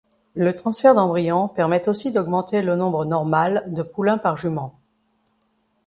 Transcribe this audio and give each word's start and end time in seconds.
Le 0.33 0.55
transfert 0.55 0.95
d'embryon 0.95 1.47
permet 1.47 1.87
aussi 1.87 2.11
d'augmenter 2.11 2.63
le 2.63 2.75
nombre 2.75 3.05
normal 3.05 3.65
de 3.67 3.83
poulains 3.83 4.17
par 4.17 4.35
jument. 4.35 4.73